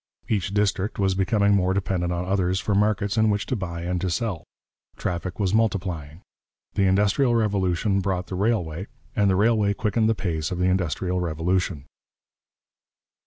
Each 0.27 0.51
district 0.51 0.97
was 0.97 1.13
becoming 1.13 1.53
more 1.53 1.75
dependent 1.75 2.11
on 2.11 2.25
others 2.25 2.59
for 2.59 2.73
markets 2.73 3.17
in 3.17 3.29
which 3.29 3.45
to 3.45 3.55
buy 3.55 3.83
and 3.83 4.01
to 4.01 4.09
sell. 4.09 4.45
Traffic 4.97 5.39
was 5.39 5.53
multiplying. 5.53 6.21
The 6.73 6.87
industrial 6.87 7.35
revolution 7.35 7.99
brought 7.99 8.25
the 8.25 8.33
railway, 8.33 8.87
and 9.15 9.29
the 9.29 9.35
railway 9.35 9.75
quickened 9.75 10.09
the 10.09 10.15
pace 10.15 10.49
of 10.49 10.57
the 10.57 10.65
industrial 10.65 11.19
revolution. 11.19 11.85